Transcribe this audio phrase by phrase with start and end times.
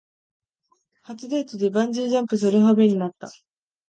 [1.03, 3.29] 初デートでバンジージャンプするはめになった